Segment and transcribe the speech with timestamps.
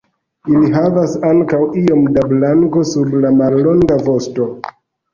[0.53, 4.53] Ili havas ankaŭ iom da blanko sub la mallonga vosto.